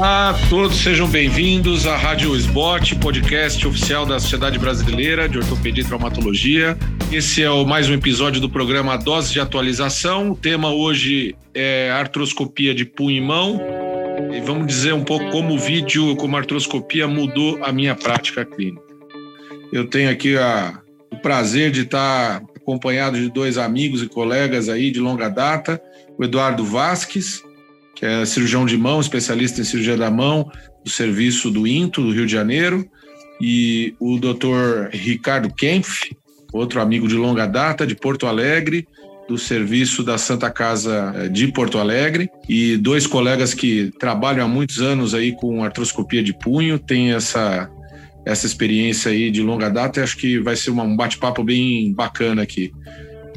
[0.00, 5.86] Olá, todos sejam bem-vindos à Rádio Sbot, podcast oficial da Sociedade Brasileira de Ortopedia e
[5.86, 6.74] Traumatologia.
[7.12, 10.30] Esse é o mais um episódio do programa Dose de Atualização.
[10.30, 13.60] O tema hoje é artroscopia de punho e mão.
[14.32, 18.42] E vamos dizer um pouco como o vídeo, como a artroscopia mudou a minha prática
[18.42, 18.80] clínica.
[19.70, 20.80] Eu tenho aqui a,
[21.12, 25.78] o prazer de estar acompanhado de dois amigos e colegas aí de longa data,
[26.16, 27.42] o Eduardo Vasques,
[28.00, 30.50] que é cirurgião de mão, especialista em cirurgia da mão
[30.82, 32.88] do serviço do INTO, do Rio de Janeiro,
[33.38, 36.16] e o doutor Ricardo Kempf,
[36.50, 38.88] outro amigo de longa data, de Porto Alegre,
[39.28, 44.48] do serviço da Santa Casa eh, de Porto Alegre, e dois colegas que trabalham há
[44.48, 47.70] muitos anos aí com artroscopia de punho, têm essa,
[48.24, 52.40] essa experiência aí de longa data, e acho que vai ser um bate-papo bem bacana
[52.40, 52.72] aqui.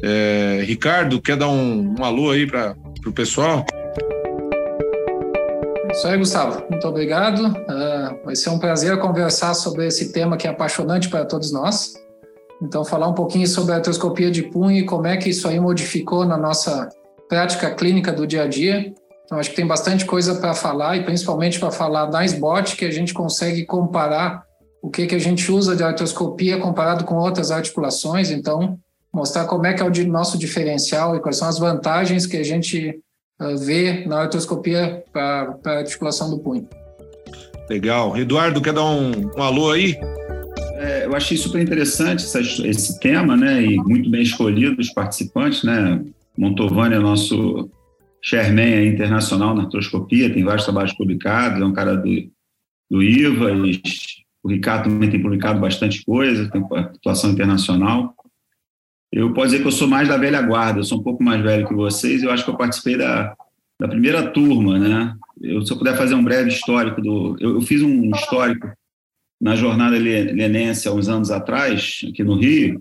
[0.02, 2.74] É, Ricardo, quer dar um, um alô aí para
[3.06, 3.64] o pessoal?
[5.94, 6.64] Isso aí, Gustavo.
[6.68, 7.46] Muito obrigado.
[7.46, 11.94] Uh, vai ser um prazer conversar sobre esse tema que é apaixonante para todos nós.
[12.60, 15.60] Então, falar um pouquinho sobre a artroscopia de punho e como é que isso aí
[15.60, 16.88] modificou na nossa
[17.28, 18.92] prática clínica do dia a dia.
[19.24, 22.84] Então, acho que tem bastante coisa para falar e principalmente para falar da SBOT, que
[22.84, 24.42] a gente consegue comparar
[24.82, 28.32] o que, que a gente usa de artroscopia comparado com outras articulações.
[28.32, 28.76] Então,
[29.12, 32.42] mostrar como é que é o nosso diferencial e quais são as vantagens que a
[32.42, 33.00] gente
[33.38, 36.68] ver na artroscopia para a articulação do punho.
[37.68, 38.16] Legal.
[38.16, 39.96] Eduardo, quer dar um, um alô aí?
[40.76, 43.62] É, eu achei super interessante essa, esse tema, né?
[43.62, 46.04] E muito bem escolhido os participantes, né?
[46.36, 47.70] Montovani é nosso
[48.22, 52.10] chairman internacional na artroscopia, tem vários trabalhos publicados, é um cara do,
[52.90, 53.80] do IVA, e
[54.42, 58.14] o Ricardo também tem publicado bastante coisa, tem atuação internacional.
[59.14, 61.40] Eu posso dizer que eu sou mais da velha guarda, eu sou um pouco mais
[61.40, 63.32] velho que vocês, eu acho que eu participei da,
[63.78, 65.14] da primeira turma, né?
[65.40, 67.36] Eu, se eu puder fazer um breve histórico do...
[67.38, 68.68] Eu, eu fiz um histórico
[69.40, 72.80] na jornada lenense há uns anos atrás, aqui no Rio,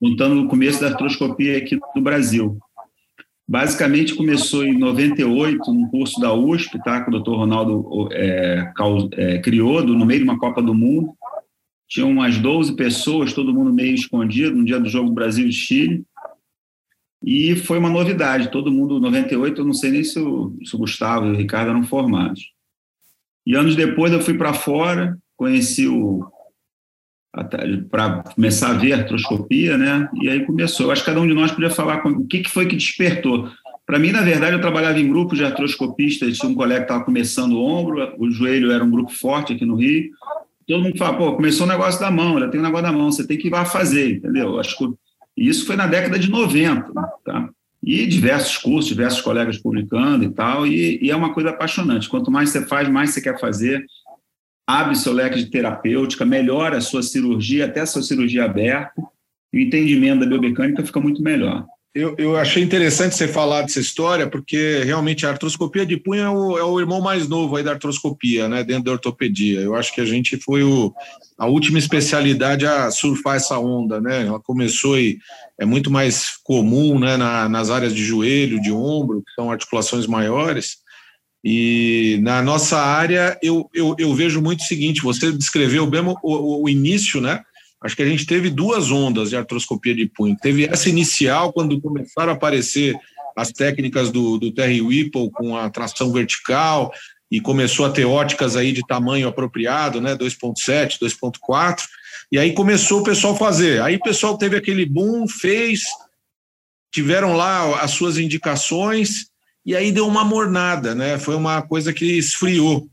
[0.00, 2.58] contando o começo da artroscopia aqui do Brasil.
[3.48, 7.32] Basicamente começou em 98, num curso da USP, tá, que o Dr.
[7.32, 8.70] Ronaldo é,
[9.16, 11.12] é, criou, no meio de uma Copa do Mundo,
[11.92, 16.02] tinha umas 12 pessoas, todo mundo meio escondido, no dia do jogo Brasil e Chile.
[17.22, 20.78] E foi uma novidade, todo mundo, 98, eu não sei nem se o, se o
[20.78, 22.50] Gustavo e o Ricardo eram formados.
[23.46, 26.26] E anos depois eu fui para fora, conheci o.
[27.90, 30.08] para começar a ver a artroscopia, né?
[30.22, 30.86] E aí começou.
[30.86, 32.74] Eu acho que cada um de nós podia falar com, o que, que foi que
[32.74, 33.50] despertou.
[33.84, 37.04] Para mim, na verdade, eu trabalhava em grupos de artroscopistas, tinha um colega que estava
[37.04, 40.10] começando o ombro, o joelho era um grupo forte aqui no Rio,
[40.66, 43.10] todo mundo fala, pô, começou o negócio da mão, já tem o negócio da mão,
[43.10, 44.58] você tem que ir lá fazer, entendeu?
[44.58, 44.94] Acho que
[45.36, 46.92] isso foi na década de 90,
[47.24, 47.48] tá?
[47.82, 52.08] E diversos cursos, diversos colegas publicando e tal, e, e é uma coisa apaixonante.
[52.08, 53.84] Quanto mais você faz, mais você quer fazer,
[54.66, 59.02] abre seu leque de terapêutica, melhora a sua cirurgia, até a sua cirurgia aberta,
[59.52, 61.66] e o entendimento da biomecânica fica muito melhor.
[61.94, 66.30] Eu, eu achei interessante você falar dessa história, porque realmente a artroscopia de punho é
[66.30, 69.60] o, é o irmão mais novo aí da artroscopia, né, dentro da ortopedia.
[69.60, 70.90] Eu acho que a gente foi o,
[71.36, 74.26] a última especialidade a surfar essa onda, né?
[74.26, 75.18] Ela começou e
[75.60, 80.06] é muito mais comum, né, na, nas áreas de joelho, de ombro, que são articulações
[80.06, 80.78] maiores.
[81.44, 86.16] E na nossa área, eu, eu, eu vejo muito o seguinte: você descreveu bem o,
[86.22, 87.42] o, o início, né?
[87.82, 90.36] Acho que a gente teve duas ondas de artroscopia de punho.
[90.40, 92.94] Teve essa inicial, quando começaram a aparecer
[93.36, 96.92] as técnicas do, do Terry Whipple com a tração vertical,
[97.32, 101.82] e começou a ter óticas aí de tamanho apropriado, né, 2.7, 2.4,
[102.30, 103.80] e aí começou o pessoal fazer.
[103.80, 105.80] Aí o pessoal teve aquele boom, fez,
[106.92, 109.28] tiveram lá as suas indicações,
[109.64, 111.18] e aí deu uma mornada, né?
[111.18, 112.86] Foi uma coisa que esfriou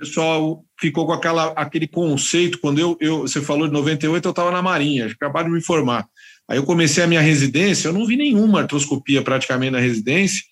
[0.00, 2.58] pessoal ficou com aquela, aquele conceito.
[2.58, 6.06] Quando eu, eu você falou de 98, eu estava na Marinha, acabado de me formar.
[6.48, 10.42] Aí eu comecei a minha residência, eu não vi nenhuma artroscopia praticamente na residência.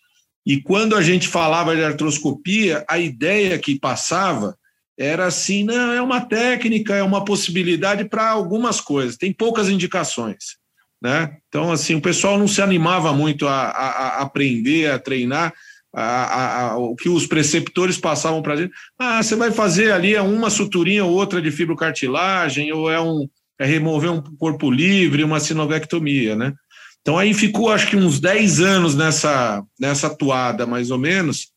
[0.47, 4.57] E quando a gente falava de artroscopia, a ideia que passava
[4.97, 10.59] era assim: não, é uma técnica, é uma possibilidade para algumas coisas, tem poucas indicações.
[11.01, 11.37] Né?
[11.49, 15.55] Então, assim, o pessoal não se animava muito a, a, a aprender, a treinar,
[15.95, 18.73] a, a, o que os preceptores passavam para a gente.
[18.99, 23.29] Ah, você vai fazer ali é uma suturinha ou outra de fibrocartilagem, ou é, um,
[23.59, 26.53] é remover um corpo livre, uma sinovectomia, né?
[27.01, 31.49] Então aí ficou acho que uns 10 anos nessa, nessa atuada, mais ou menos.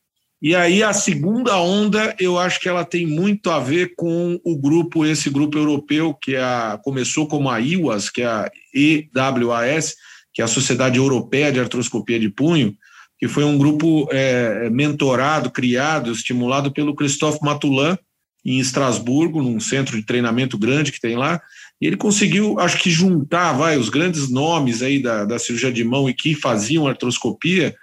[0.42, 4.58] E aí a segunda onda, eu acho que ela tem muito a ver com o
[4.58, 9.96] grupo, esse grupo europeu, que é a, começou como a IWAS, que é a EWAS,
[10.34, 12.76] que é a Sociedade Europeia de Artroscopia de Punho,
[13.22, 17.96] que foi um grupo é, mentorado, criado, estimulado pelo Christophe Matulan,
[18.44, 21.40] em Estrasburgo, num centro de treinamento grande que tem lá,
[21.80, 25.84] e ele conseguiu, acho que juntar, vai, os grandes nomes aí da, da cirurgia de
[25.84, 27.76] mão e que faziam artroscopia,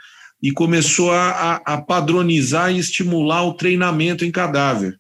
[0.43, 4.99] e começou a, a, padronizar e estimular o treinamento em cadáver.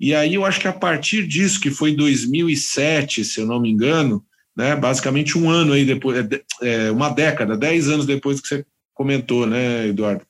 [0.00, 3.70] E aí eu acho que a partir disso, que foi 2007, se eu não me
[3.70, 4.24] engano,
[4.56, 8.64] né, basicamente um ano aí depois, é, é, uma década, dez anos depois que você
[8.96, 10.24] comentou, né, Eduardo?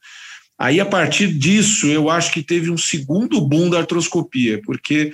[0.58, 5.12] Aí, a partir disso, eu acho que teve um segundo boom da artroscopia, porque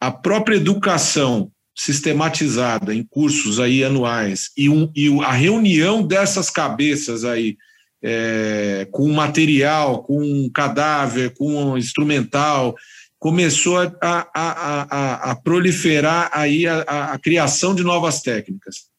[0.00, 7.24] a própria educação sistematizada em cursos aí anuais e, um, e a reunião dessas cabeças
[7.24, 7.56] aí
[8.02, 12.74] é, com material, com cadáver, com instrumental,
[13.18, 18.89] começou a, a, a, a proliferar aí a, a, criação de novas técnicas.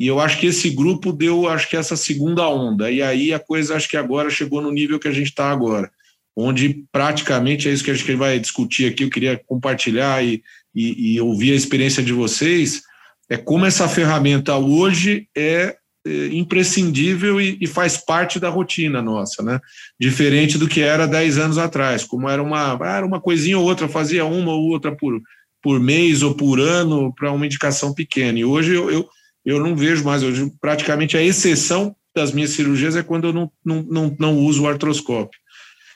[0.00, 2.90] E eu acho que esse grupo deu, acho que essa segunda onda.
[2.90, 5.90] E aí a coisa, acho que agora chegou no nível que a gente está agora,
[6.34, 9.04] onde praticamente é isso que a gente vai discutir aqui.
[9.04, 10.42] Eu queria compartilhar e,
[10.74, 12.80] e, e ouvir a experiência de vocês.
[13.28, 15.76] É como essa ferramenta hoje é
[16.06, 19.60] é, imprescindível e, e, faz parte da rotina nossa, né?
[20.00, 23.86] Diferente do que era 10 anos atrás, como era uma, era uma coisinha ou outra,
[23.86, 25.20] fazia uma ou outra por,
[25.62, 28.38] por mês ou por ano para uma indicação pequena.
[28.38, 29.06] E hoje eu, eu,
[29.50, 33.50] eu não vejo mais, hoje praticamente a exceção das minhas cirurgias é quando eu não,
[33.64, 35.38] não, não, não uso o artroscópio.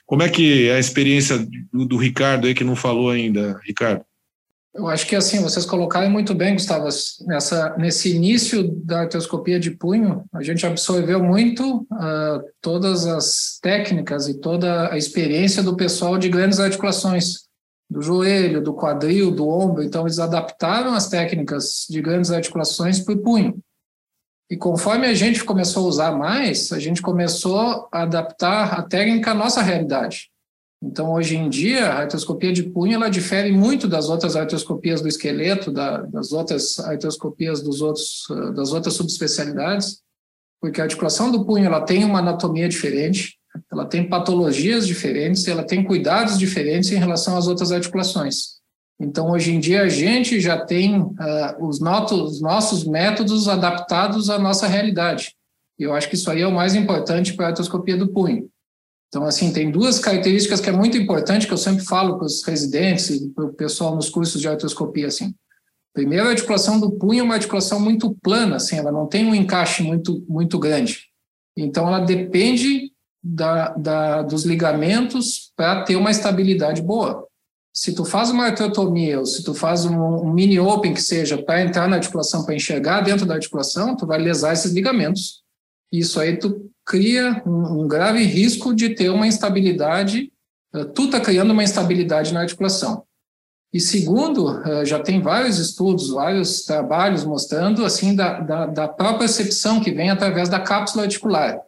[0.06, 1.38] Como é que é a experiência
[1.72, 4.04] do, do Ricardo aí que não falou ainda, Ricardo?
[4.74, 6.88] Eu acho que assim, vocês colocaram muito bem, Gustavo,
[7.26, 14.26] nessa, nesse início da artroscopia de punho, a gente absorveu muito uh, todas as técnicas
[14.26, 17.44] e toda a experiência do pessoal de grandes articulações,
[17.90, 23.14] do joelho, do quadril, do ombro, então eles adaptaram as técnicas de grandes articulações para
[23.14, 23.62] o punho.
[24.50, 29.30] E conforme a gente começou a usar mais, a gente começou a adaptar a técnica
[29.30, 30.30] à nossa realidade.
[30.82, 35.08] Então, hoje em dia, a artroscopia de punho ela difere muito das outras artroscopias do
[35.08, 40.02] esqueleto, da, das outras artroscopias dos outros, das outras subespecialidades,
[40.60, 43.38] porque a articulação do punho ela tem uma anatomia diferente,
[43.70, 48.54] ela tem patologias diferentes, ela tem cuidados diferentes em relação às outras articulações.
[48.98, 51.14] Então, hoje em dia, a gente já tem uh,
[51.60, 55.34] os, notos, os nossos métodos adaptados à nossa realidade.
[55.78, 58.48] E eu acho que isso aí é o mais importante para a artroscopia do punho.
[59.08, 62.44] Então, assim, tem duas características que é muito importante, que eu sempre falo para os
[62.44, 65.34] residentes e para o pessoal nos cursos de artroscopia, assim.
[65.92, 69.34] Primeiro, a articulação do punho é uma articulação muito plana, assim, ela não tem um
[69.34, 71.04] encaixe muito, muito grande.
[71.56, 72.92] Então, ela depende
[73.24, 77.26] da, da, dos ligamentos para ter uma estabilidade boa.
[77.72, 81.42] Se tu faz uma artrotomia ou se tu faz um, um mini open que seja
[81.42, 85.42] para entrar na articulação, para enxergar dentro da articulação, tu vai lesar esses ligamentos.
[85.90, 90.30] Isso aí tu cria um, um grave risco de ter uma instabilidade,
[90.74, 93.04] uh, tu está criando uma instabilidade na articulação.
[93.72, 99.20] E segundo, uh, já tem vários estudos, vários trabalhos mostrando assim da, da, da própria
[99.20, 101.58] percepção que vem através da cápsula articular.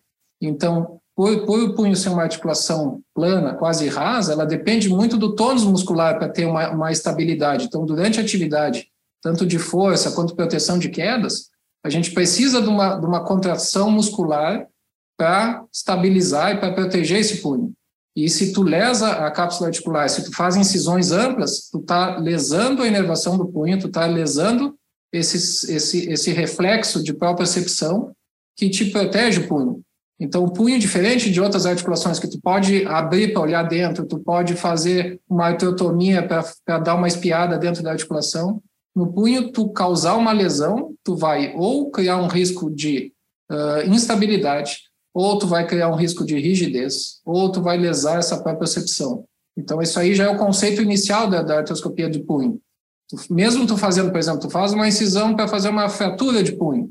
[0.40, 5.64] Então, por, o punho ser uma articulação plana, quase rasa, ela depende muito do tônus
[5.64, 7.64] muscular para ter uma, uma estabilidade.
[7.64, 8.88] Então, durante a atividade,
[9.22, 11.48] tanto de força quanto proteção de quedas,
[11.82, 14.66] a gente precisa de uma, de uma contração muscular
[15.16, 17.72] para estabilizar e para proteger esse punho.
[18.14, 22.82] E se tu lesa a cápsula articular, se tu faz incisões amplas, tu está lesando
[22.82, 24.74] a inervação do punho, tu está lesando
[25.10, 28.12] esse, esse, esse reflexo de propriocepção
[28.54, 29.85] que te protege o punho.
[30.18, 34.18] Então, o punho, diferente de outras articulações que tu pode abrir para olhar dentro, tu
[34.18, 38.62] pode fazer uma artrotomia para dar uma espiada dentro da articulação.
[38.94, 43.12] No punho, tu causar uma lesão, tu vai ou criar um risco de
[43.50, 44.78] uh, instabilidade,
[45.12, 49.24] ou tu vai criar um risco de rigidez, ou tu vai lesar essa própria percepção.
[49.56, 52.58] Então, isso aí já é o conceito inicial da, da artroscopia de punho.
[53.08, 56.52] Tu, mesmo tu fazendo, por exemplo, tu faz uma incisão para fazer uma fratura de
[56.52, 56.90] punho.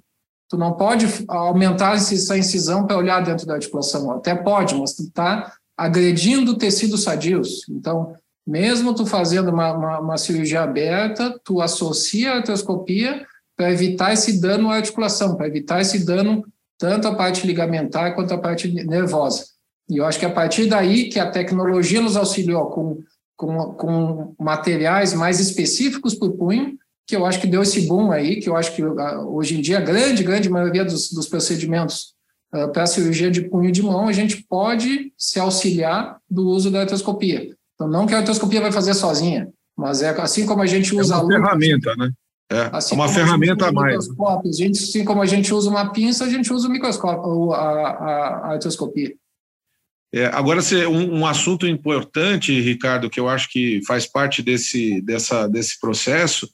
[0.50, 4.12] Tu não pode aumentar essa incisão para olhar dentro da articulação.
[4.12, 7.68] Até pode, mas tu está agredindo tecidos sadios.
[7.70, 13.26] Então, mesmo tu fazendo uma, uma, uma cirurgia aberta, tu associa a artroscopia
[13.58, 16.46] para evitar esse dano à articulação, para evitar esse dano
[16.78, 19.46] tanto a parte ligamentar quanto a parte nervosa.
[19.90, 23.00] E eu acho que a partir daí que a tecnologia nos auxiliou com,
[23.36, 28.12] com, com materiais mais específicos para o punho, que eu acho que deu esse boom
[28.12, 31.28] aí, que eu acho que ah, hoje em dia a grande, grande maioria dos, dos
[31.28, 32.14] procedimentos
[32.54, 36.72] uh, para a cirurgia de punho de mão, a gente pode se auxiliar do uso
[36.72, 37.56] da artroscopia.
[37.76, 41.16] Então, não que a artroscopia vai fazer sozinha, mas é assim como a gente usa...
[41.16, 42.10] É uma ferramenta, né?
[42.52, 44.08] É, assim uma ferramenta a mais.
[44.08, 47.60] A gente, assim como a gente usa uma pinça, a gente usa o microscópio, a,
[47.60, 49.14] a, a artroscopia.
[50.14, 55.48] É, agora, um, um assunto importante, Ricardo, que eu acho que faz parte desse, dessa,
[55.48, 56.48] desse processo,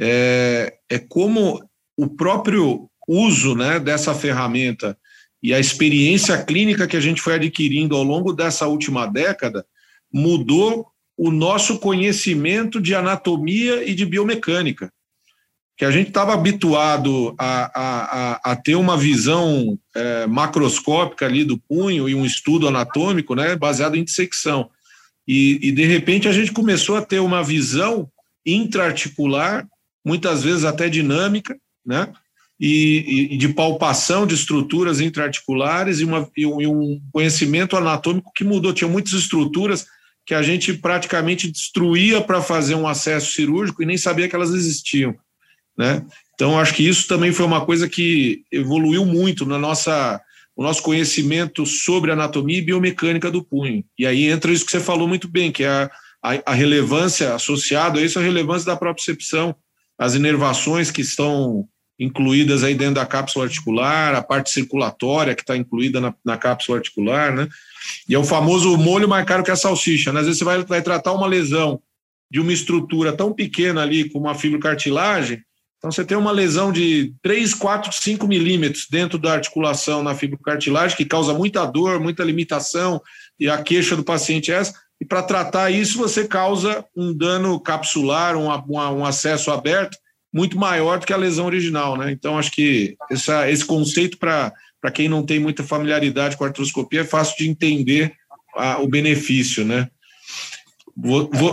[0.00, 1.62] é, é como
[1.96, 4.96] o próprio uso né, dessa ferramenta
[5.42, 9.64] e a experiência clínica que a gente foi adquirindo ao longo dessa última década
[10.12, 14.90] mudou o nosso conhecimento de anatomia e de biomecânica.
[15.76, 21.58] Que a gente estava habituado a, a, a, ter uma visão é, macroscópica ali do
[21.58, 24.70] punho e um estudo anatômico né, baseado em dissecção.
[25.26, 28.10] E, e, de repente, a gente começou a ter uma visão
[28.44, 29.66] intraarticular,
[30.04, 32.12] muitas vezes até dinâmica, né?
[32.58, 38.74] E, e, de palpação de estruturas intraarticulares e, uma, e, um conhecimento anatômico que mudou.
[38.74, 39.86] Tinha muitas estruturas
[40.26, 44.50] que a gente praticamente destruía para fazer um acesso cirúrgico e nem sabia que elas
[44.50, 45.16] existiam,
[45.76, 46.04] né?
[46.34, 50.20] Então acho que isso também foi uma coisa que evoluiu muito na nossa
[50.54, 53.82] o nosso conhecimento sobre anatomia e biomecânica do punho.
[53.98, 55.90] E aí entra isso que você falou muito bem, que é a,
[56.22, 59.56] a, a relevância associada a isso, a relevância da propriocepção,
[60.00, 65.54] as inervações que estão incluídas aí dentro da cápsula articular, a parte circulatória que está
[65.54, 67.46] incluída na, na, cápsula articular, né?
[68.08, 70.10] E é o famoso molho mais caro que a salsicha.
[70.10, 70.20] Né?
[70.20, 71.78] Às vezes você vai, vai tratar uma lesão
[72.30, 75.42] de uma estrutura tão pequena ali como a fibrocartilagem,
[75.76, 80.96] então você tem uma lesão de 3, 4, 5 milímetros dentro da articulação na fibrocartilagem,
[80.96, 83.00] que causa muita dor, muita limitação,
[83.38, 84.74] e a queixa do paciente é essa.
[85.00, 89.96] E para tratar isso, você causa um dano capsular, um, um acesso aberto,
[90.32, 92.12] muito maior do que a lesão original, né?
[92.12, 94.52] Então, acho que essa, esse conceito, para
[94.92, 98.12] quem não tem muita familiaridade com a artroscopia, é fácil de entender
[98.54, 99.88] a, o benefício, né?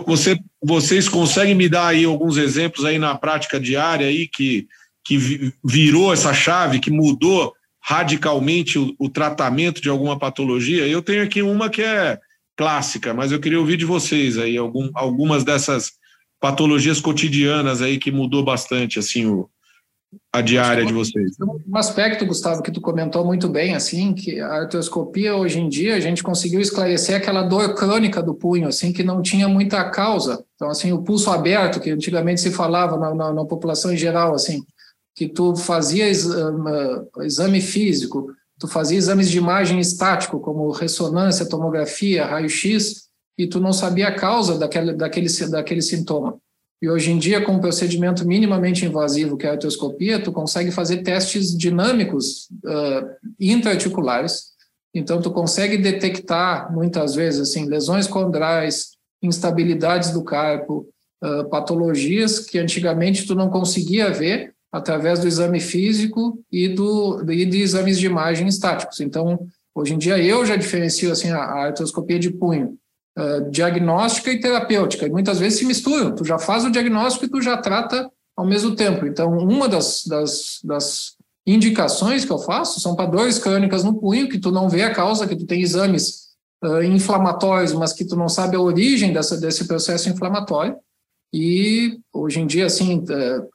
[0.05, 4.67] Você, vocês conseguem me dar aí alguns exemplos aí na prática diária aí que,
[5.05, 10.85] que virou essa chave, que mudou radicalmente o, o tratamento de alguma patologia?
[10.85, 12.19] Eu tenho aqui uma que é
[12.57, 15.91] clássica, mas eu queria ouvir de vocês aí algum, algumas dessas
[16.39, 19.49] patologias cotidianas aí que mudou bastante assim o,
[20.31, 21.35] a diária de vocês?
[21.39, 25.95] Um aspecto, Gustavo, que tu comentou muito bem, assim, que a artroscopia hoje em dia
[25.95, 30.43] a gente conseguiu esclarecer aquela dor crônica do punho, assim, que não tinha muita causa.
[30.55, 34.33] Então, assim, o pulso aberto, que antigamente se falava na, na, na população em geral,
[34.33, 34.63] assim,
[35.15, 36.71] que tu fazia exame,
[37.21, 43.71] exame físico, tu fazia exames de imagem estático, como ressonância, tomografia, raio-x, e tu não
[43.71, 46.37] sabia a causa daquele, daquele, daquele sintoma.
[46.81, 50.71] E hoje em dia, com um procedimento minimamente invasivo, que é a artroscopia, tu consegue
[50.71, 53.07] fazer testes dinâmicos uh,
[53.39, 54.55] intraarticulares.
[54.93, 60.87] Então, tu consegue detectar, muitas vezes, assim, lesões condrais, instabilidades do carpo,
[61.23, 67.45] uh, patologias que antigamente tu não conseguia ver através do exame físico e, do, e
[67.45, 68.99] de exames de imagem estáticos.
[68.99, 69.39] Então,
[69.73, 72.77] hoje em dia, eu já diferencio assim, a, artroscopia de punho
[73.17, 75.05] uh, diagnóstica e terapêutica.
[75.05, 76.13] E muitas vezes se misturam.
[76.13, 79.05] Tu já faz o diagnóstico e tu já trata ao mesmo tempo.
[79.05, 84.29] Então, uma das, das, das indicações que eu faço são para dores crônicas no punho,
[84.29, 86.27] que tu não vê a causa, que tu tem exames
[86.63, 90.75] uh, inflamatórios, mas que tu não sabe a origem dessa, desse processo inflamatório.
[91.33, 93.49] E hoje em dia, assim, uh,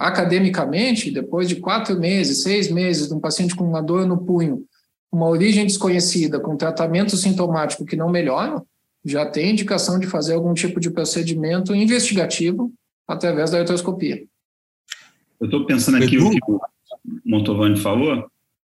[0.00, 4.64] academicamente, depois de quatro meses, seis meses de um paciente com uma dor no punho,
[5.12, 8.62] uma origem desconhecida, com tratamento sintomático que não melhora,
[9.04, 12.72] já tem indicação de fazer algum tipo de procedimento investigativo
[13.06, 14.24] através da artroscopia.
[15.38, 16.60] Eu estou pensando aqui o que o
[17.24, 18.26] Montovani falou.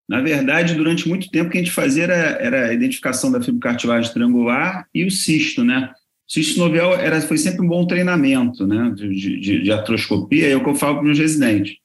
[0.10, 3.42] Na verdade, durante muito tempo, o que a gente fazia era, era a identificação da
[3.42, 5.94] fibrocartilagem triangular e o cisto, né?
[6.32, 8.90] Cisto novel era, foi sempre um bom treinamento, né?
[8.96, 11.76] De, de, de artroscopia, é o que eu falo para os meus residentes.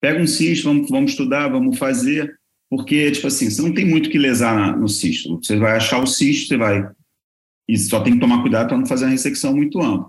[0.00, 2.38] Pega um cisto, vamos, vamos estudar, vamos fazer,
[2.70, 5.40] porque, tipo assim, você não tem muito que lesar no cisto.
[5.42, 6.88] Você vai achar o cisto, você vai
[7.68, 10.08] e só tem que tomar cuidado para não fazer uma ressecção muito ampla.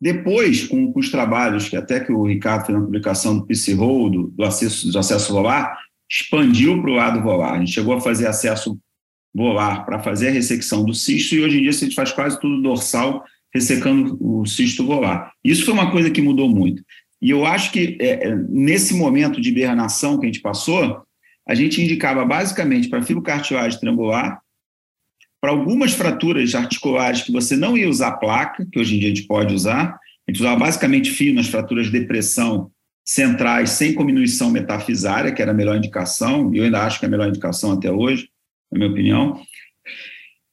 [0.00, 4.10] Depois, com, com, os trabalhos, que até que o Ricardo fez na publicação do PC-Roll,
[4.10, 5.78] do, do, acesso, do acesso volar,
[6.10, 7.54] expandiu para o lado volar.
[7.54, 8.76] A gente chegou a fazer acesso
[9.36, 12.40] volar para fazer a ressecção do cisto e hoje em dia a gente faz quase
[12.40, 13.22] tudo dorsal,
[13.54, 15.30] ressecando o cisto volar.
[15.44, 16.82] Isso foi uma coisa que mudou muito.
[17.20, 21.02] E eu acho que é, é nesse momento de hibernação que a gente passou,
[21.46, 24.40] a gente indicava basicamente para fibrocartilagem triangular
[25.40, 29.14] para algumas fraturas articulares que você não ia usar placa, que hoje em dia a
[29.14, 32.70] gente pode usar, a gente usava basicamente fio nas fraturas de depressão
[33.04, 37.08] centrais sem diminuição metafisária, que era a melhor indicação, e eu ainda acho que é
[37.08, 38.28] a melhor indicação até hoje,
[38.76, 39.40] na minha opinião.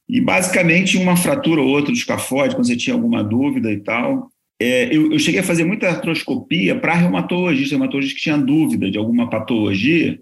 [0.08, 4.30] E basicamente uma fratura ou outra do escafode, quando você tinha alguma dúvida e tal.
[4.60, 8.98] É, eu, eu, cheguei a fazer muita artroscopia para reumatologistas, reumatologistas que tinham dúvida de
[8.98, 10.20] alguma patologia,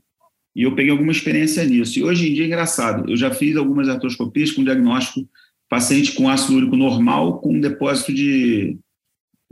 [0.55, 1.99] E eu peguei alguma experiência nisso.
[1.99, 5.27] E hoje em dia é engraçado, eu já fiz algumas artroscopias com diagnóstico
[5.71, 8.77] paciente com ácido úrico normal com depósito de,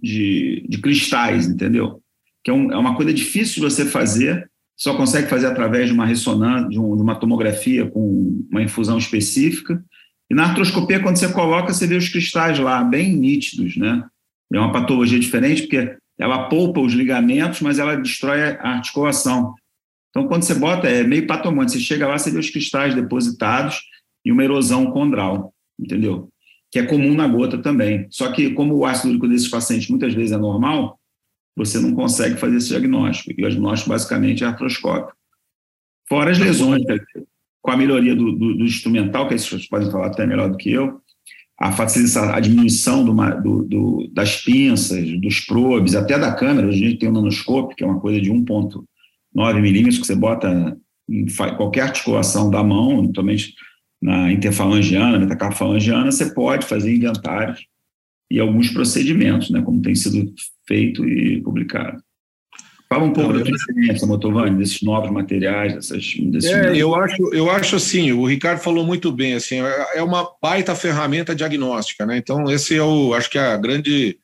[0.01, 2.03] de, de cristais, entendeu?
[2.43, 4.48] Que é, um, é, uma coisa difícil de você fazer,
[4.79, 8.97] só consegue fazer através de uma ressonância, de, um, de uma tomografia com uma infusão
[8.97, 9.83] específica.
[10.31, 14.05] E na artroscopia, quando você coloca, você vê os cristais lá, bem nítidos, né?
[14.53, 19.53] É uma patologia diferente, porque ela poupa os ligamentos, mas ela destrói a articulação.
[20.09, 21.73] Então, quando você bota, é meio patomante.
[21.73, 23.81] Você chega lá, você vê os cristais depositados
[24.23, 26.29] e uma erosão condral, entendeu?
[26.71, 28.07] Que é comum na gota também.
[28.09, 30.98] Só que, como o ácido úrico desses pacientes muitas vezes é normal,
[31.59, 33.31] você não consegue fazer esse diagnóstico.
[33.31, 35.13] E o diagnóstico, basicamente, é artroscópico.
[36.07, 36.81] Fora as lesões,
[37.61, 40.71] com a melhoria do, do, do instrumental, que vocês podem falar até melhor do que
[40.71, 41.01] eu,
[41.59, 46.69] a facilitação, a diminuição do, do, das pinças, dos probes, até da câmera.
[46.69, 50.15] A gente tem o um nanoscope, que é uma coisa de 1,9 milímetros, que você
[50.15, 50.77] bota
[51.09, 51.25] em
[51.57, 53.53] qualquer articulação da mão, principalmente
[54.01, 57.67] na interfalangiana, metacarfalangiana, você pode fazer inventários
[58.29, 60.33] e alguns procedimentos, né, como tem sido
[60.67, 62.01] feito e publicado.
[62.87, 66.11] Fala um pouco Não, da tua experiência, Motovani, desses novos materiais, dessas.
[66.31, 69.57] Desses é, eu acho, eu acho assim, o Ricardo falou muito bem, assim,
[69.93, 72.17] é uma baita ferramenta diagnóstica, né?
[72.17, 74.17] Então, esse é o, acho que é a grande,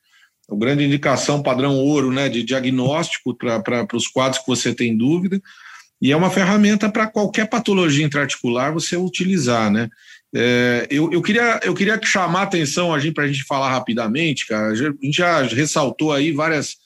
[0.50, 5.40] a grande indicação padrão ouro, né, de diagnóstico para os quadros que você tem dúvida,
[6.02, 9.88] e é uma ferramenta para qualquer patologia intraarticular você utilizar, né?
[10.38, 14.68] É, eu, eu, queria, eu queria chamar a atenção para a gente falar rapidamente, cara.
[14.68, 16.76] A gente já ressaltou aí várias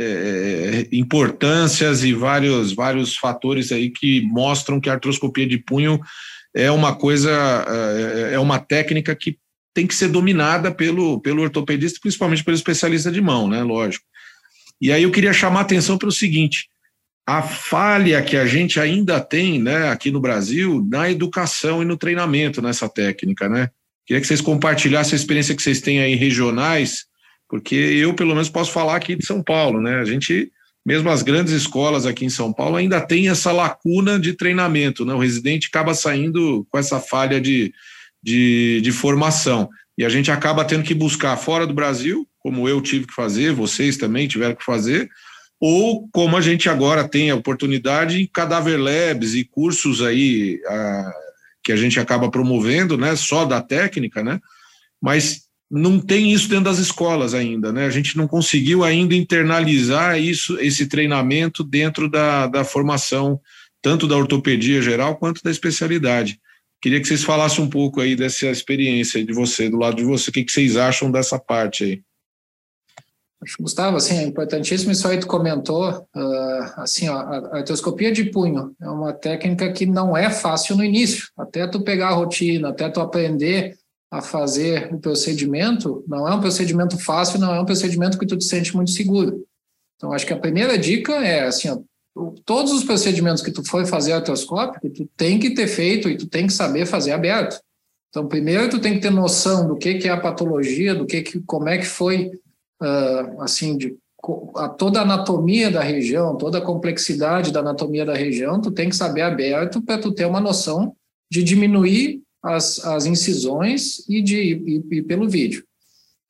[0.00, 6.00] é, importâncias e vários, vários fatores aí que mostram que a artroscopia de punho
[6.54, 7.30] é uma coisa,
[7.68, 9.36] é, é uma técnica que
[9.74, 13.62] tem que ser dominada pelo, pelo ortopedista, principalmente pelo especialista de mão, né?
[13.62, 14.04] Lógico.
[14.80, 16.68] E aí eu queria chamar a atenção para o seguinte:
[17.26, 21.96] a falha que a gente ainda tem, né, aqui no Brasil, na educação e no
[21.96, 23.70] treinamento nessa técnica, né?
[24.06, 27.06] Queria que vocês compartilhassem a experiência que vocês têm aí regionais
[27.48, 30.00] porque eu, pelo menos, posso falar aqui de São Paulo, né?
[30.00, 30.50] A gente,
[30.84, 35.14] mesmo as grandes escolas aqui em São Paulo, ainda tem essa lacuna de treinamento, né?
[35.14, 37.72] O residente acaba saindo com essa falha de,
[38.22, 39.68] de, de formação.
[39.96, 43.52] E a gente acaba tendo que buscar fora do Brasil, como eu tive que fazer,
[43.52, 45.08] vocês também tiveram que fazer,
[45.60, 51.12] ou como a gente agora tem a oportunidade em Cadaver Labs e cursos aí a,
[51.62, 53.16] que a gente acaba promovendo, né?
[53.16, 54.40] Só da técnica, né?
[55.00, 57.86] Mas não tem isso dentro das escolas ainda, né?
[57.86, 63.40] A gente não conseguiu ainda internalizar isso, esse treinamento dentro da, da formação,
[63.80, 66.38] tanto da ortopedia geral quanto da especialidade.
[66.80, 70.28] Queria que vocês falassem um pouco aí dessa experiência de você, do lado de você,
[70.28, 72.02] o que, que vocês acham dessa parte aí?
[73.60, 78.74] Gustavo, assim, é importantíssimo isso aí tu comentou, uh, assim, ó, a artroscopia de punho
[78.80, 82.88] é uma técnica que não é fácil no início, até tu pegar a rotina, até
[82.88, 83.76] tu aprender
[84.10, 88.36] a fazer o procedimento, não é um procedimento fácil, não é um procedimento que tu
[88.36, 89.44] te sente muito seguro.
[89.96, 91.78] Então, acho que a primeira dica é, assim, ó,
[92.44, 96.26] todos os procedimentos que tu for fazer artroscópico, tu tem que ter feito e tu
[96.26, 97.60] tem que saber fazer aberto.
[98.08, 101.20] Então, primeiro tu tem que ter noção do que, que é a patologia, do que,
[101.22, 102.30] que como é que foi,
[102.84, 103.96] uh, assim, de
[104.56, 108.88] a toda a anatomia da região, toda a complexidade da anatomia da região, tu tem
[108.88, 110.94] que saber aberto para tu ter uma noção
[111.30, 115.64] de diminuir as, as incisões e, de, pelo vídeo.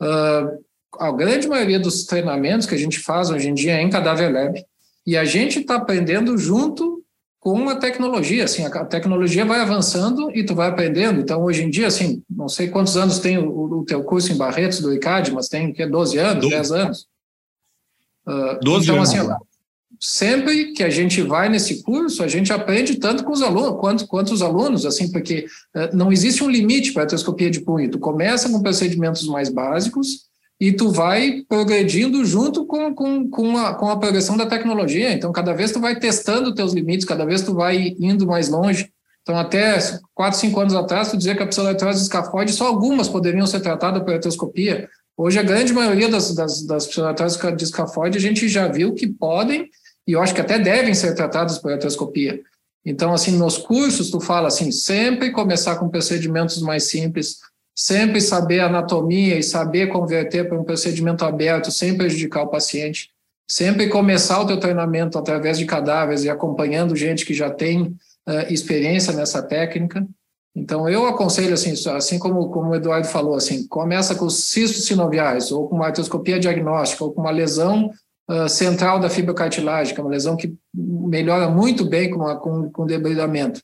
[0.02, 0.64] Uh,
[0.98, 4.32] a grande maioria dos treinamentos que a gente faz hoje em dia é em Cadáver
[4.32, 4.64] Lab,
[5.06, 6.93] e a gente está aprendendo junto
[7.44, 11.68] com a tecnologia, assim, a tecnologia vai avançando e tu vai aprendendo, então hoje em
[11.68, 15.30] dia, assim, não sei quantos anos tem o, o teu curso em Barretos do ICAD,
[15.30, 16.54] mas tem que 12 anos, 12.
[16.54, 17.06] 10 anos.
[18.26, 19.14] Uh, 12 então, anos.
[19.14, 19.28] assim,
[20.00, 24.06] sempre que a gente vai nesse curso, a gente aprende tanto com os alunos quanto,
[24.06, 25.44] quanto os alunos, assim, porque
[25.76, 27.90] uh, não existe um limite para a artroscopia de punho.
[27.90, 30.30] Tu começa com procedimentos mais básicos
[30.64, 35.12] e tu vai progredindo junto com, com, com, a, com a progressão da tecnologia.
[35.12, 38.90] Então, cada vez tu vai testando teus limites, cada vez tu vai indo mais longe.
[39.20, 39.76] Então, até
[40.14, 44.02] 4, 5 anos atrás, tu dizia que a pseudoartrose escafoide, só algumas poderiam ser tratadas
[44.02, 44.88] por artroscopia.
[45.14, 49.06] Hoje, a grande maioria das, das, das pseudoartroses de escafoide, a gente já viu que
[49.06, 49.68] podem
[50.08, 52.40] e eu acho que até devem ser tratados por artroscopia.
[52.86, 57.36] Então, assim, nos cursos, tu fala assim, sempre começar com procedimentos mais simples,
[57.74, 63.10] sempre saber anatomia e saber converter para um procedimento aberto sem prejudicar o paciente,
[63.48, 68.46] sempre começar o teu treinamento através de cadáveres e acompanhando gente que já tem uh,
[68.48, 70.06] experiência nessa técnica.
[70.56, 75.50] Então, eu aconselho, assim, assim como, como o Eduardo falou, assim, começa com cistos sinoviais,
[75.50, 77.90] ou com uma artroscopia diagnóstica, ou com uma lesão
[78.30, 82.70] uh, central da fibrocartilagem, que é uma lesão que melhora muito bem com, a, com,
[82.70, 83.60] com debridamento.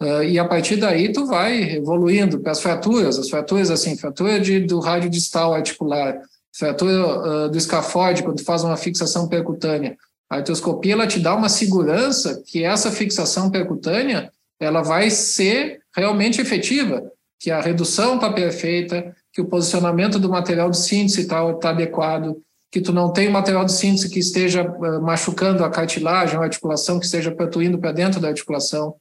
[0.00, 4.38] Uh, e a partir daí tu vai evoluindo para as fraturas, as fraturas assim, fratura
[4.38, 6.20] de, do rádio distal articular,
[6.56, 9.96] fratura uh, do escafóide, quando tu faz uma fixação percutânea.
[10.30, 14.30] A artroscopia ela te dá uma segurança que essa fixação percutânea
[14.60, 17.02] ela vai ser realmente efetiva,
[17.40, 22.36] que a redução está perfeita, que o posicionamento do material de síntese está tá adequado,
[22.70, 26.98] que tu não tem material de síntese que esteja uh, machucando a cartilagem, a articulação,
[26.98, 28.94] que esteja protuindo para dentro da articulação.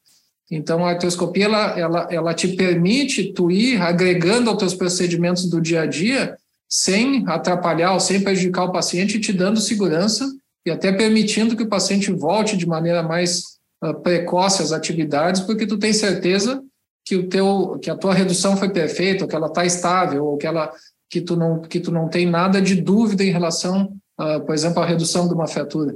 [0.50, 5.60] Então, a artroscopia, ela, ela, ela te permite tu ir agregando aos teus procedimentos do
[5.60, 6.38] dia a dia,
[6.70, 10.26] sem atrapalhar ou sem prejudicar o paciente, te dando segurança
[10.66, 15.66] e até permitindo que o paciente volte de maneira mais uh, precoce às atividades, porque
[15.66, 16.62] tu tem certeza
[17.06, 20.38] que o teu que a tua redução foi perfeita, ou que ela está estável, ou
[20.38, 20.74] que ela
[21.10, 24.84] que tu não que tu não tem nada de dúvida em relação, uh, por exemplo,
[24.84, 25.96] à redução de uma fratura.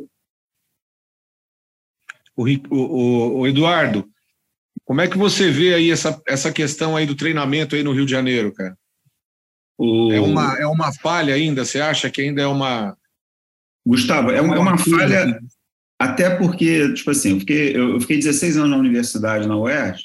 [2.33, 4.09] O, o, o, Eduardo,
[4.91, 8.05] como é que você vê aí essa, essa questão aí do treinamento aí no Rio
[8.05, 8.77] de Janeiro, cara?
[9.77, 10.11] O...
[10.11, 11.63] É, uma, é uma falha ainda?
[11.63, 12.97] Você acha que ainda é uma.
[13.87, 15.39] Gustavo, é uma, é uma falha,
[15.97, 20.03] até porque, tipo assim, eu fiquei, eu fiquei 16 anos na universidade, na UERJ,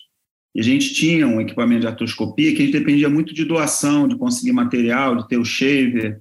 [0.54, 4.06] e a gente tinha um equipamento de artroscopia que a gente dependia muito de doação,
[4.06, 6.20] de conseguir material, de ter o shaver,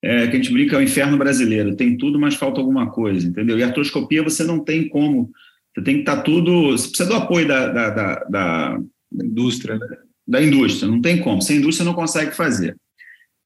[0.00, 3.26] é, que a gente brinca é o inferno brasileiro, tem tudo, mas falta alguma coisa,
[3.26, 3.58] entendeu?
[3.58, 5.28] E a artroscopia você não tem como,
[5.76, 8.78] você tem que estar tá tudo, você precisa do apoio da, da, da, da
[9.12, 9.86] indústria, né?
[10.26, 12.74] da indústria, não tem como, sem indústria não consegue fazer.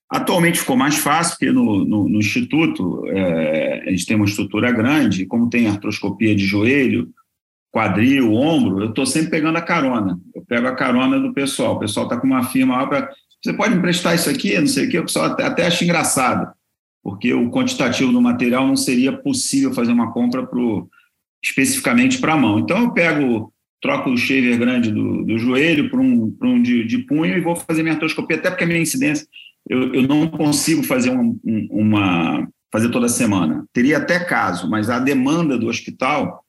[0.09, 4.71] Atualmente ficou mais fácil, porque no, no, no Instituto é, a gente tem uma estrutura
[4.71, 7.11] grande, como tem artroscopia de joelho,
[7.73, 10.19] quadril, ombro, eu estou sempre pegando a carona.
[10.35, 11.77] Eu pego a carona do pessoal.
[11.77, 13.11] O pessoal está com uma firma lá para.
[13.43, 14.99] Você pode emprestar isso aqui, não sei o quê.
[14.99, 16.53] O pessoal até, até acha engraçado,
[17.03, 20.91] porque o quantitativo do material não seria possível fazer uma compra pro,
[21.43, 22.59] especificamente para a mão.
[22.59, 26.99] Então eu pego, troco o shaver grande do, do joelho para um, um de, de,
[26.99, 29.27] punho e vou fazer minha artroscopia, até porque a minha incidência
[29.69, 31.35] eu, eu não consigo fazer uma,
[31.71, 33.65] uma fazer toda semana.
[33.73, 36.45] Teria até caso, mas a demanda do hospital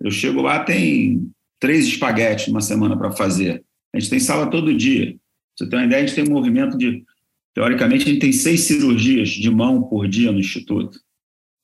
[0.00, 3.64] eu chego lá, tem três espaguetes numa semana para fazer.
[3.94, 5.16] A gente tem sala todo dia.
[5.56, 7.04] Você tem uma ideia, a gente tem um movimento de.
[7.54, 10.98] Teoricamente, a gente tem seis cirurgias de mão por dia no Instituto.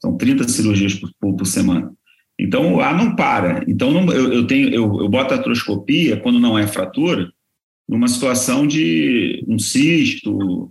[0.01, 1.93] São 30 cirurgias por, por, por semana.
[2.39, 3.65] Então, lá não para.
[3.67, 7.33] Então, não, eu, eu, tenho, eu, eu boto a artroscopia, quando não é fratura,
[7.89, 10.71] numa situação de um cisto,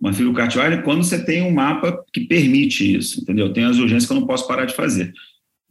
[0.00, 3.52] uma fibrocartilagem, quando você tem um mapa que permite isso, entendeu?
[3.52, 5.12] Tem as urgências que eu não posso parar de fazer.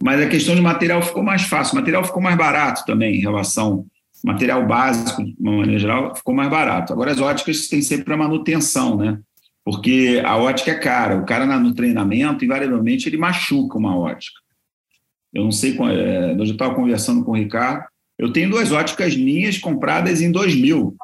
[0.02, 3.22] Mas a questão de material ficou mais fácil, o material ficou mais barato também em
[3.22, 3.86] relação
[4.24, 6.92] material básico, de uma maneira geral, ficou mais barato.
[6.94, 9.20] Agora, as óticas têm sempre a manutenção, né?
[9.64, 11.18] Porque a ótica é cara.
[11.18, 14.40] O cara no treinamento, invariavelmente, ele machuca uma ótica.
[15.34, 17.86] Eu não sei, é, eu estava conversando com o Ricardo,
[18.18, 20.96] eu tenho duas óticas minhas compradas em 2000,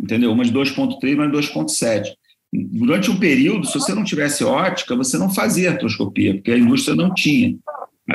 [0.00, 0.32] entendeu?
[0.32, 2.08] Uma de 2.3 e uma de 2.7.
[2.52, 6.94] Durante um período, se você não tivesse ótica, você não fazia artroscopia, porque a indústria
[6.94, 7.56] não tinha.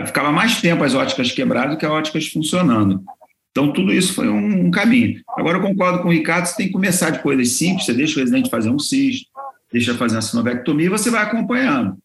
[0.05, 3.03] Ficava mais tempo as óticas quebradas do que as óticas funcionando.
[3.51, 5.21] Então, tudo isso foi um, um, caminho.
[5.37, 8.17] Agora, eu concordo com o Ricardo, você tem que começar de coisas simples, você deixa
[8.17, 9.29] o residente fazer um cisto,
[9.71, 11.95] deixa fazer uma sinovectomia e você vai acompanhando.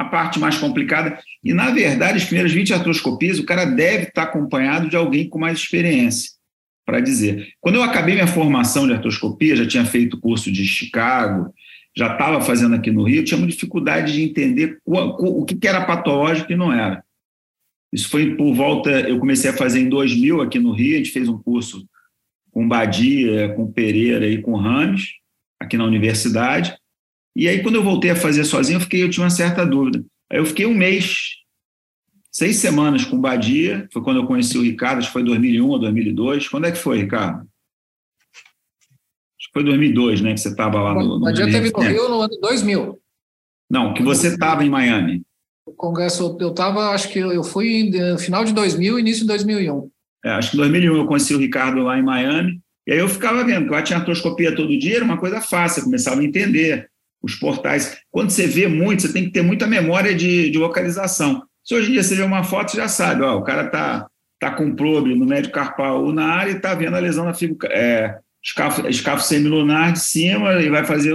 [0.00, 4.22] A parte mais complicada, e na verdade, as primeiras 20 artroscopias, o cara deve estar
[4.22, 6.30] acompanhado de alguém com mais experiência,
[6.86, 7.48] para dizer.
[7.60, 11.52] Quando eu acabei minha formação de artroscopia, já tinha feito curso de Chicago,
[11.94, 16.50] já estava fazendo aqui no Rio, tinha uma dificuldade de entender o, que era patológico
[16.50, 17.04] e não era.
[17.92, 21.10] Isso foi por volta, eu comecei a fazer em 2000 aqui no Rio, a gente
[21.10, 21.86] fez um curso
[22.50, 25.10] com Badia, com Pereira e com Rames,
[25.60, 26.74] aqui na universidade.
[27.34, 30.04] E aí, quando eu voltei a fazer sozinho, eu, fiquei, eu tinha uma certa dúvida.
[30.30, 31.36] Aí eu fiquei um mês,
[32.30, 35.78] seis semanas com Badia, foi quando eu conheci o Ricardo, acho que foi 2001 ou
[35.78, 36.48] 2002.
[36.48, 37.40] Quando é que foi, Ricardo?
[39.38, 41.20] Acho que foi 2002, né, que você estava lá no...
[41.20, 43.00] Badia teve no Rio no ano 2000.
[43.70, 45.22] Não, que você estava em Miami.
[45.64, 49.90] O congresso, eu estava, acho que eu fui no final de 2000, início de 2001.
[50.24, 53.08] É, acho que em 2001 eu conheci o Ricardo lá em Miami, e aí eu
[53.08, 56.24] ficava vendo, que lá tinha artroscopia todo dia, era uma coisa fácil, eu começava a
[56.24, 56.90] entender
[57.22, 57.98] os portais.
[58.10, 61.42] Quando você vê muito, você tem que ter muita memória de, de localização.
[61.64, 64.06] Se hoje em dia você vê uma foto, você já sabe, ó, o cara está
[64.38, 67.34] tá com probe no médio carpal ou na área e está vendo a lesão na
[67.34, 71.14] fibra, é, escafo, escafo semilunar de cima e vai fazer,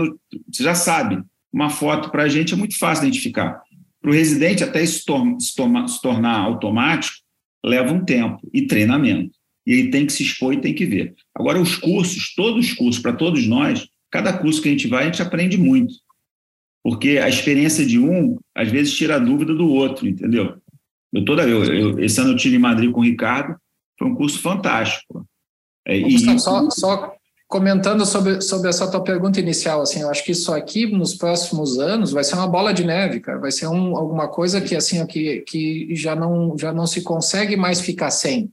[0.52, 1.22] você já sabe.
[1.52, 3.62] Uma foto para a gente é muito fácil identificar.
[4.02, 5.06] Para o residente, até isso se,
[5.40, 7.18] se tornar automático,
[7.66, 9.32] leva um tempo e treinamento.
[9.66, 11.16] E ele tem que se expor e tem que ver.
[11.34, 15.04] Agora, os cursos, todos os cursos, para todos nós, cada curso que a gente vai,
[15.04, 15.94] a gente aprende muito.
[16.84, 20.56] porque a experiência de um, às vezes, tira a dúvida do outro, entendeu?
[21.12, 23.56] Eu toda eu, eu esse ano eu tive em Madrid com o Ricardo,
[23.98, 25.26] foi um curso fantástico.
[25.88, 27.16] É, e, só, só
[27.48, 31.80] comentando sobre, sobre essa tua pergunta inicial, assim, eu acho que isso aqui nos próximos
[31.80, 35.06] anos vai ser uma bola de neve, cara, vai ser um, alguma coisa que assim
[35.08, 38.52] que, que já não já não se consegue mais ficar sem.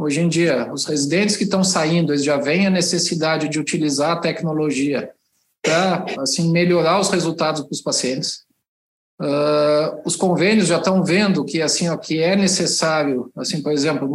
[0.00, 4.12] Hoje em dia, os residentes que estão saindo, eles já veem a necessidade de utilizar
[4.12, 5.10] a tecnologia
[5.60, 8.46] para assim melhorar os resultados para os pacientes.
[9.20, 14.08] Uh, os convênios já estão vendo que assim ó, que é necessário, assim por exemplo,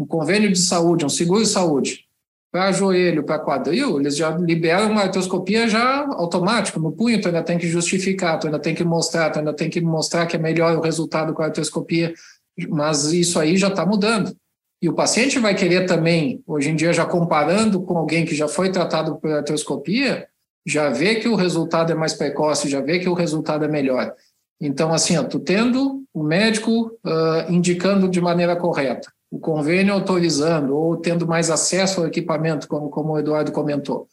[0.00, 2.06] um, convênio de saúde, um seguro de saúde
[2.50, 6.80] para joelho, para quadril, eles já liberam uma artroscopia já automática.
[6.80, 9.68] No punho, tu ainda tem que justificar, tu ainda tem que mostrar, tu ainda tem
[9.68, 12.14] que mostrar que é melhor o resultado com a artroscopia,
[12.70, 14.34] mas isso aí já está mudando.
[14.80, 18.46] E o paciente vai querer também, hoje em dia, já comparando com alguém que já
[18.46, 20.28] foi tratado por artroscopia,
[20.64, 24.14] já vê que o resultado é mais precoce, já vê que o resultado é melhor.
[24.60, 30.76] Então, assim, ó, tu tendo o médico uh, indicando de maneira correta, o convênio autorizando
[30.76, 34.06] ou tendo mais acesso ao equipamento, como, como o Eduardo comentou,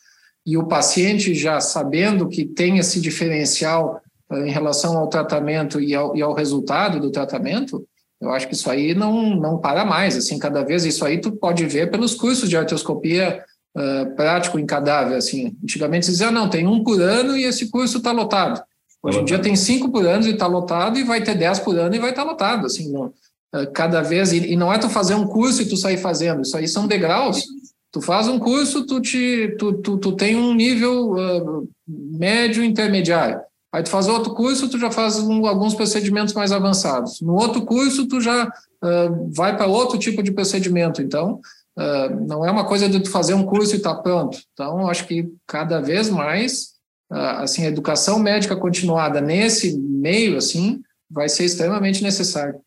[0.46, 4.02] e o paciente já sabendo que tem esse diferencial
[4.32, 7.86] uh, em relação ao tratamento e ao, e ao resultado do tratamento,
[8.26, 10.18] eu acho que isso aí não, não para mais.
[10.18, 13.44] Assim, cada vez isso aí tu pode ver pelos cursos de artroscopia
[13.78, 15.18] uh, prático em cadáver.
[15.18, 18.62] Assim, antigamente se dizia não, tem um por ano e esse curso está lotado.
[19.04, 21.78] Hoje em dia tem cinco por ano e está lotado, e vai ter dez por
[21.78, 22.66] ano e vai estar tá lotado.
[22.66, 23.14] Assim, não,
[23.54, 24.34] uh, cada vez.
[24.34, 26.88] E, e, não é tu fazer um curso e tu sair fazendo, isso aí são
[26.88, 27.44] degraus.
[27.92, 33.40] Tu faz um curso, tu, te, tu, tu, tu tem um nível uh, médio intermediário.
[33.76, 37.20] Aí tu faz outro curso, tu já faz um, alguns procedimentos mais avançados.
[37.20, 41.02] No outro curso, tu já uh, vai para outro tipo de procedimento.
[41.02, 41.42] Então,
[41.78, 44.38] uh, não é uma coisa de tu fazer um curso e tá pronto.
[44.54, 46.76] Então, acho que cada vez mais
[47.12, 52.60] ah, assim, a educação médica continuada nesse meio, assim, vai ser extremamente necessário.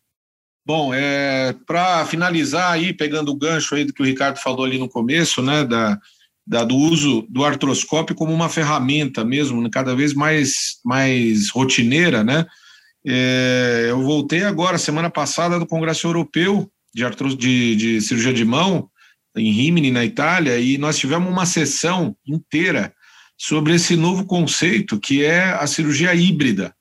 [0.65, 4.77] Bom, é, para finalizar aí, pegando o gancho aí do que o Ricardo falou ali
[4.77, 5.99] no começo, né, da,
[6.49, 12.23] da, do uso do artroscópio como uma ferramenta mesmo, né, cada vez mais, mais rotineira,
[12.23, 12.43] né,
[13.05, 18.43] é, eu voltei agora, semana passada, do Congresso Europeu de, artros, de, de Cirurgia de
[18.43, 18.89] Mão,
[19.37, 22.91] em Rimini, na Itália, e nós tivemos uma sessão inteira
[23.37, 26.73] sobre esse novo conceito que é a cirurgia híbrida,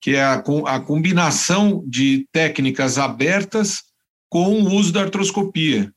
[0.00, 3.82] que é a, a combinação de técnicas abertas
[4.30, 5.92] com o uso da artroscopia.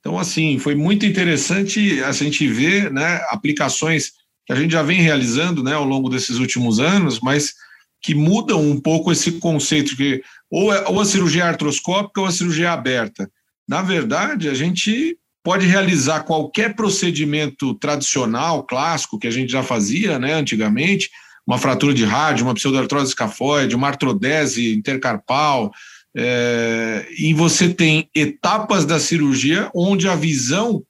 [0.00, 4.12] Então, assim, foi muito interessante a gente ver né, aplicações
[4.46, 7.52] que a gente já vem realizando né, ao longo desses últimos anos, mas
[8.00, 12.32] que mudam um pouco esse conceito, que ou, é, ou a cirurgia artroscópica ou a
[12.32, 13.30] cirurgia aberta.
[13.68, 20.18] Na verdade, a gente pode realizar qualquer procedimento tradicional, clássico, que a gente já fazia
[20.18, 21.10] né, antigamente,
[21.46, 25.72] uma fratura de rádio, uma pseudoartrose escafoide, uma artrodese intercarpal,
[26.16, 30.82] é, e você tem etapas da cirurgia onde a visão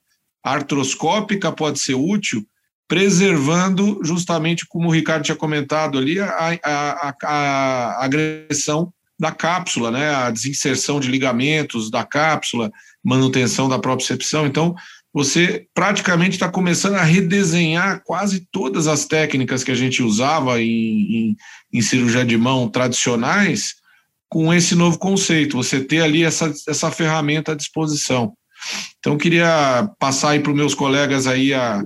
[0.43, 2.45] artroscópica pode ser útil,
[2.87, 10.09] preservando justamente, como o Ricardo tinha comentado ali, a, a, a, agressão da cápsula, né,
[10.09, 12.71] a desinserção de ligamentos da cápsula,
[13.03, 14.47] manutenção da propriocepção.
[14.47, 14.73] Então,
[15.13, 20.65] você praticamente está começando a redesenhar quase todas as técnicas que a gente usava em,
[20.65, 21.37] em,
[21.73, 23.75] em, cirurgia de mão tradicionais
[24.29, 28.33] com esse novo conceito, você ter ali essa, essa ferramenta à disposição.
[28.99, 31.83] Então, queria passar aí para os meus colegas aí a,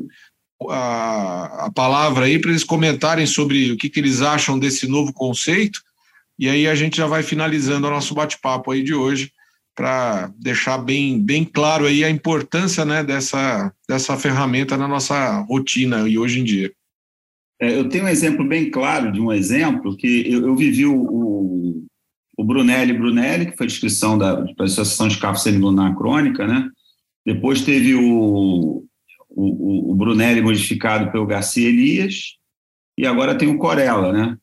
[0.69, 5.13] a, a palavra aí para eles comentarem sobre o que, que eles acham desse novo
[5.13, 5.79] conceito,
[6.37, 9.31] e aí a gente já vai finalizando o nosso bate-papo aí de hoje
[9.75, 16.07] para deixar bem, bem claro aí a importância né, dessa, dessa ferramenta na nossa rotina
[16.07, 16.71] e hoje em dia.
[17.59, 20.95] É, eu tenho um exemplo bem claro de um exemplo que eu, eu vivi o,
[20.95, 21.85] o,
[22.37, 26.69] o, Brunelli Brunelli, que foi a descrição da, da Associação de Cafo Semilunar Crônica, né?
[27.25, 28.83] Depois teve o,
[29.29, 32.37] o, o Brunelli modificado pelo Garcia Elias,
[32.97, 34.37] e agora tem o Corella, né?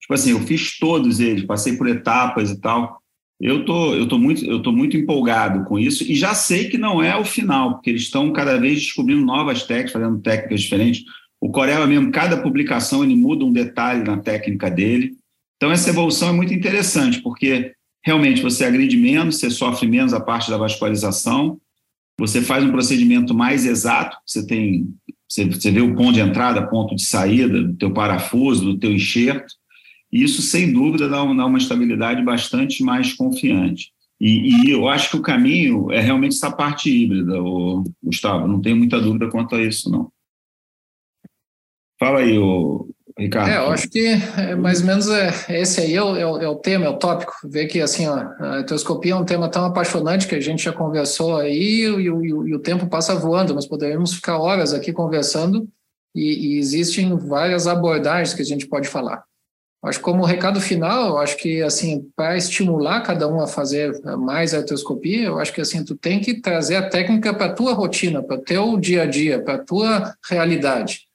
[0.00, 3.00] Tipo assim, eu fiz todos eles, passei por etapas e tal.
[3.40, 6.78] Eu tô, eu tô muito, eu tô muito empolgado com isso e já sei que
[6.78, 11.04] não é o final, porque eles estão cada vez descobrindo novas técnicas, fazendo técnicas diferentes.
[11.40, 15.16] O Corella mesmo, cada publicação ele muda um detalhe na técnica dele.
[15.56, 17.72] Então essa evolução é muito interessante, porque
[18.04, 21.60] realmente você agride menos, você sofre menos a parte da vascularização,
[22.18, 24.88] você faz um procedimento mais exato, você tem,
[25.28, 28.92] você, você vê o ponto de entrada, ponto de saída do teu parafuso, do teu
[28.92, 29.54] enxerto,
[30.10, 33.92] isso, sem dúvida, dá, dá uma estabilidade bastante mais confiante.
[34.20, 38.48] E, e, eu acho que o caminho é realmente essa parte híbrida, o, Gustavo.
[38.48, 40.10] Não tenho muita dúvida quanto a isso, não.
[41.98, 43.50] Fala aí, o Ricardo?
[43.50, 46.54] É, eu acho que é, mais ou menos é, esse aí é o, é, o,
[46.54, 47.32] é tema, é o tópico.
[47.44, 50.72] Ver que assim, ó, a artroscopia é um tema tão apaixonante que a gente já
[50.72, 53.54] conversou aí e, e, e, e o tempo passa voando.
[53.54, 55.66] Nós poderíamos ficar horas aqui conversando
[56.14, 59.24] e, existem várias abordagens que a gente pode falar.
[59.84, 64.52] Acho que como recado final, acho que assim, para estimular cada um a fazer mais
[64.52, 68.22] artroscopia, eu acho que assim, tu tem que trazer a técnica para a tua rotina,
[68.22, 71.05] para o teu dia a dia, para a tua realidade.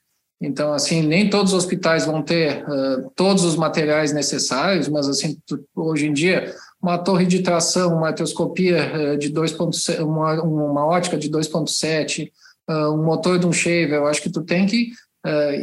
[0.42, 5.38] Então, assim, nem todos os hospitais vão ter uh, todos os materiais necessários, mas, assim,
[5.74, 6.52] hoje em dia,
[6.82, 12.28] uma torre de tração, uma artroscopia uh, de 2.7, uma, uma ótica de 2.7,
[12.68, 14.90] uh, um motor de um shaver, eu acho que tu tem que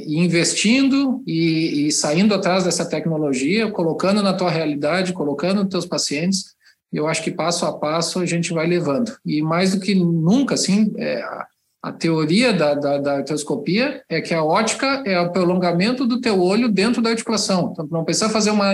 [0.08, 5.86] ir investindo e, e, saindo atrás dessa tecnologia, colocando na tua realidade, colocando nos teus
[5.86, 6.56] pacientes,
[6.94, 9.12] eu acho que passo a passo a gente vai levando.
[9.26, 11.22] E mais do que nunca, assim, é,
[11.82, 16.42] a teoria da, da, da artroscopia é que a ótica é o prolongamento do teu
[16.42, 17.70] olho dentro da articulação.
[17.72, 18.74] Então, tu não precisa fazer uma,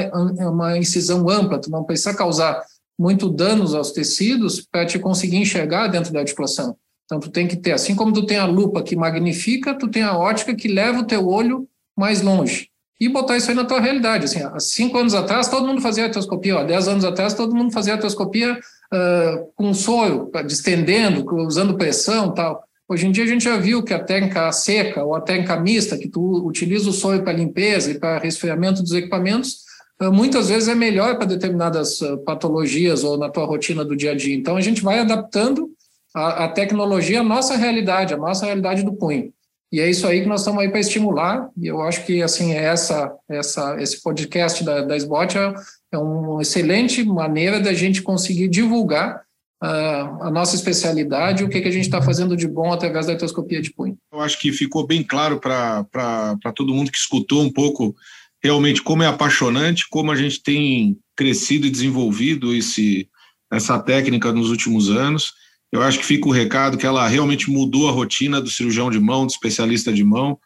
[0.50, 2.64] uma incisão ampla, tu não precisa causar
[2.98, 6.76] muito danos aos tecidos para te conseguir enxergar dentro da articulação.
[7.06, 10.02] Então, tu tem que ter, assim como tu tem a lupa que magnifica, tu tem
[10.02, 12.70] a ótica que leva o teu olho mais longe.
[13.00, 14.26] E botar isso aí na tua realidade.
[14.26, 16.58] Assim, há cinco anos atrás, todo mundo fazia artroscopia.
[16.58, 22.64] Há dez anos atrás, todo mundo fazia artroscopia uh, com soro, distendendo, usando pressão tal.
[22.88, 25.98] Hoje em dia, a gente já viu que a técnica seca ou a técnica mista,
[25.98, 29.64] que tu utiliza o soro para limpeza e para resfriamento dos equipamentos,
[30.00, 34.12] uh, muitas vezes é melhor para determinadas uh, patologias ou na tua rotina do dia
[34.12, 34.36] a dia.
[34.36, 35.68] Então, a gente vai adaptando
[36.16, 39.34] a, a tecnologia, a nossa realidade, a nossa realidade do punho.
[39.72, 42.54] E é isso aí que nós estamos aí para estimular, e eu acho que assim
[42.54, 45.54] essa, essa, esse podcast da, da SBOT é,
[45.94, 49.25] é uma excelente maneira da gente conseguir divulgar
[49.62, 53.62] a nossa especialidade, o que, que a gente está fazendo de bom através da artroscopia
[53.62, 53.98] de punho.
[54.12, 57.96] Eu acho que ficou bem claro para todo mundo que escutou um pouco
[58.44, 63.10] realmente como é apaixonante, como a gente tem crescido e desenvolvido esse,
[63.52, 65.34] essa técnica nos últimos anos.
[65.72, 69.00] Eu acho que fica o recado que ela realmente mudou a rotina do cirurgião de
[69.00, 70.38] mão, do especialista de mão.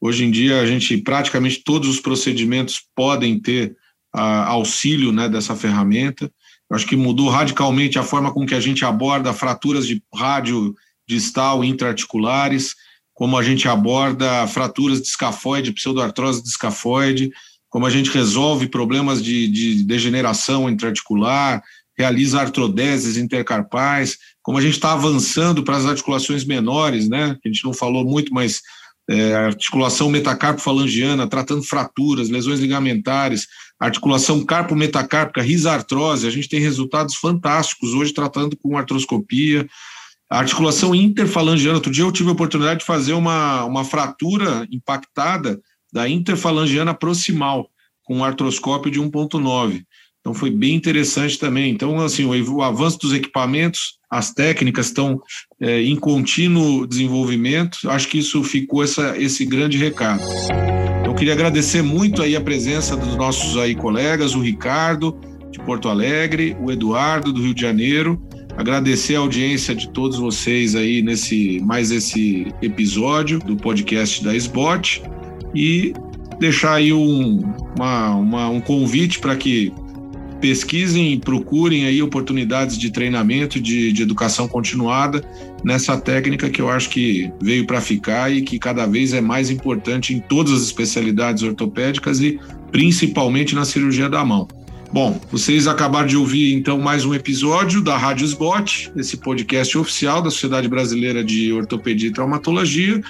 [0.00, 3.74] Hoje em dia, a gente praticamente todos os procedimentos podem ter
[4.14, 6.30] ah, auxílio né, dessa ferramenta.
[6.70, 10.74] Acho que mudou radicalmente a forma com que a gente aborda fraturas de rádio
[11.06, 12.74] distal intraarticulares,
[13.14, 17.30] como a gente aborda fraturas de escafoide, pseudoartrose de escafoide,
[17.68, 21.62] como a gente resolve problemas de, de degeneração intraarticular,
[21.96, 27.36] realiza artrodeses intercarpais, como a gente está avançando para as articulações menores, né?
[27.44, 28.60] A gente não falou muito, mas
[29.08, 33.46] é, articulação metacarpo-falangiana, tratando fraturas, lesões ligamentares,
[33.78, 39.66] articulação carpo-metacárpica, risartrose, a gente tem resultados fantásticos hoje tratando com artroscopia.
[40.28, 45.60] Articulação interfalangiana, outro dia eu tive a oportunidade de fazer uma, uma fratura impactada
[45.92, 47.70] da interfalangiana proximal
[48.02, 49.84] com um artroscópio de 1.9.
[50.26, 51.70] Então foi bem interessante também.
[51.70, 55.22] Então, assim, o, avanço dos equipamentos, as técnicas estão
[55.60, 57.88] é, em contínuo desenvolvimento.
[57.88, 60.20] Acho que isso ficou essa, esse grande recado.
[61.04, 65.16] Eu queria agradecer muito aí a presença dos nossos aí colegas, o Ricardo
[65.52, 68.20] de Porto Alegre, o Eduardo do Rio de Janeiro.
[68.56, 75.04] Agradecer a audiência de todos vocês aí nesse mais esse episódio do podcast da SBOT
[75.54, 75.92] e
[76.40, 77.44] deixar aí um,
[77.76, 79.72] uma, uma, um convite para que
[80.40, 85.24] pesquisem procurem aí oportunidades de treinamento, de, de educação continuada
[85.64, 89.50] nessa técnica que eu acho que veio para ficar e que cada vez é mais
[89.50, 92.38] importante em todas as especialidades ortopédicas e
[92.70, 94.46] principalmente na cirurgia da mão.
[94.92, 100.22] Bom, vocês acabaram de ouvir então mais um episódio da Rádio Sbot, esse podcast oficial
[100.22, 103.00] da Sociedade Brasileira de Ortopedia e Traumatologia.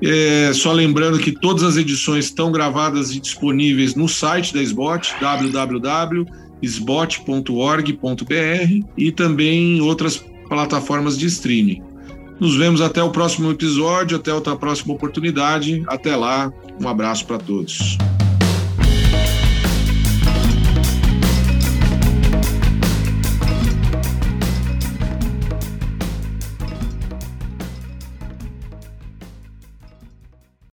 [0.00, 5.16] É, só lembrando que todas as edições estão gravadas e disponíveis no site da SBOT,
[5.20, 7.94] www sbot.org.br
[8.96, 11.82] e também outras plataformas de streaming.
[12.40, 15.82] Nos vemos até o próximo episódio, até outra próxima oportunidade.
[15.88, 17.98] Até lá, um abraço para todos.